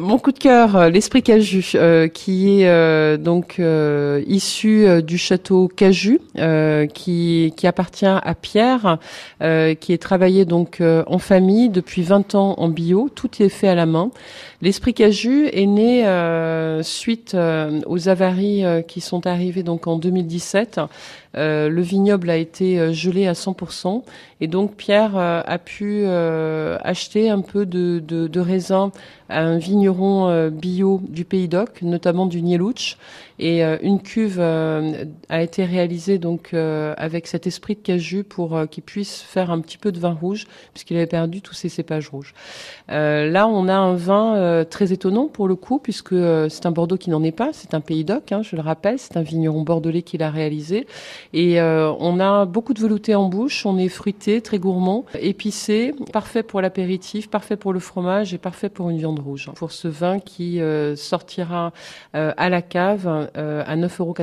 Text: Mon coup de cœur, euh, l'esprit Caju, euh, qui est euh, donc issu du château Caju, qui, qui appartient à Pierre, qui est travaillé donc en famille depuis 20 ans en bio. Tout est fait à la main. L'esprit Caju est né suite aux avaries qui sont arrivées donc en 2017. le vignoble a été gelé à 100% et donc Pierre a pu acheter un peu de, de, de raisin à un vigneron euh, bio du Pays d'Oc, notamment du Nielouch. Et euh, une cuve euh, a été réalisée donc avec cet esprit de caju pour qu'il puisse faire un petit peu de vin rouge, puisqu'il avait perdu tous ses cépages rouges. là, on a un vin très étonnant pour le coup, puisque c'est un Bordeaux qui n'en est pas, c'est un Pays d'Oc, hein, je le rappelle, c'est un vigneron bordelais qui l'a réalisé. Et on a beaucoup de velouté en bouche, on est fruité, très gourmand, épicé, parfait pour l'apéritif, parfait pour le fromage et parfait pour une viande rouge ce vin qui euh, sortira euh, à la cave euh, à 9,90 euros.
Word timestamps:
Mon 0.00 0.18
coup 0.18 0.32
de 0.32 0.40
cœur, 0.40 0.74
euh, 0.74 0.90
l'esprit 0.90 1.22
Caju, 1.22 1.64
euh, 1.76 2.08
qui 2.08 2.62
est 2.62 2.68
euh, 2.68 3.16
donc 3.16 3.62
issu 4.26 4.88
du 5.04 5.18
château 5.18 5.68
Caju, 5.68 6.20
qui, 6.92 7.54
qui 7.56 7.66
appartient 7.68 8.04
à 8.04 8.34
Pierre, 8.34 8.98
qui 9.38 9.92
est 9.92 10.02
travaillé 10.02 10.44
donc 10.44 10.82
en 10.82 11.18
famille 11.18 11.68
depuis 11.68 12.02
20 12.02 12.34
ans 12.34 12.54
en 12.58 12.68
bio. 12.68 13.08
Tout 13.14 13.40
est 13.40 13.48
fait 13.48 13.68
à 13.68 13.76
la 13.76 13.86
main. 13.86 14.10
L'esprit 14.62 14.94
Caju 14.94 15.46
est 15.52 15.66
né 15.66 16.04
suite 16.82 17.36
aux 17.86 18.08
avaries 18.08 18.64
qui 18.88 19.00
sont 19.00 19.28
arrivées 19.28 19.62
donc 19.62 19.86
en 19.86 19.96
2017. 19.96 20.80
le 21.34 21.80
vignoble 21.82 22.30
a 22.30 22.36
été 22.36 22.92
gelé 22.92 23.28
à 23.28 23.34
100% 23.34 24.02
et 24.40 24.48
donc 24.48 24.74
Pierre 24.74 25.16
a 25.16 25.58
pu 25.58 26.04
acheter 26.06 27.30
un 27.30 27.42
peu 27.42 27.64
de, 27.64 28.02
de, 28.04 28.26
de 28.26 28.40
raisin 28.40 28.90
à 29.28 29.40
un 29.42 29.58
vigneron 29.58 29.83
euh, 29.88 30.50
bio 30.50 31.00
du 31.08 31.24
Pays 31.24 31.48
d'Oc, 31.48 31.82
notamment 31.82 32.26
du 32.26 32.42
Nielouch. 32.42 32.96
Et 33.38 33.64
euh, 33.64 33.76
une 33.82 34.00
cuve 34.00 34.38
euh, 34.38 35.04
a 35.28 35.42
été 35.42 35.64
réalisée 35.64 36.18
donc 36.18 36.54
avec 36.54 37.26
cet 37.26 37.46
esprit 37.46 37.74
de 37.74 37.80
caju 37.80 38.24
pour 38.24 38.58
qu'il 38.70 38.82
puisse 38.82 39.20
faire 39.20 39.50
un 39.50 39.60
petit 39.60 39.78
peu 39.78 39.92
de 39.92 39.98
vin 39.98 40.12
rouge, 40.12 40.46
puisqu'il 40.72 40.96
avait 40.96 41.06
perdu 41.06 41.40
tous 41.40 41.54
ses 41.54 41.68
cépages 41.68 42.08
rouges. 42.08 42.34
là, 42.88 43.48
on 43.48 43.68
a 43.68 43.74
un 43.74 43.94
vin 43.94 44.64
très 44.68 44.92
étonnant 44.92 45.26
pour 45.26 45.48
le 45.48 45.56
coup, 45.56 45.78
puisque 45.78 46.14
c'est 46.48 46.66
un 46.66 46.70
Bordeaux 46.70 46.96
qui 46.96 47.10
n'en 47.10 47.22
est 47.22 47.32
pas, 47.32 47.50
c'est 47.52 47.74
un 47.74 47.80
Pays 47.80 48.04
d'Oc, 48.04 48.32
hein, 48.32 48.42
je 48.42 48.56
le 48.56 48.62
rappelle, 48.62 48.98
c'est 48.98 49.16
un 49.16 49.22
vigneron 49.22 49.62
bordelais 49.62 50.02
qui 50.02 50.18
l'a 50.18 50.30
réalisé. 50.30 50.86
Et 51.32 51.60
on 51.60 52.20
a 52.20 52.44
beaucoup 52.44 52.74
de 52.74 52.80
velouté 52.80 53.14
en 53.14 53.28
bouche, 53.28 53.66
on 53.66 53.78
est 53.78 53.88
fruité, 53.88 54.40
très 54.40 54.58
gourmand, 54.58 55.04
épicé, 55.20 55.94
parfait 56.12 56.42
pour 56.42 56.60
l'apéritif, 56.60 57.28
parfait 57.28 57.56
pour 57.56 57.72
le 57.72 57.80
fromage 57.80 58.34
et 58.34 58.38
parfait 58.38 58.68
pour 58.68 58.90
une 58.90 58.98
viande 58.98 59.18
rouge 59.18 59.50
ce 59.74 59.88
vin 59.88 60.20
qui 60.20 60.60
euh, 60.60 60.96
sortira 60.96 61.72
euh, 62.14 62.32
à 62.36 62.48
la 62.48 62.62
cave 62.62 63.30
euh, 63.36 63.62
à 63.66 63.76
9,90 63.76 63.98
euros. 63.98 64.14